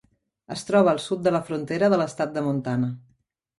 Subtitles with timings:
[0.55, 2.93] Es troba al sud de la frontera de l'estat de Montana.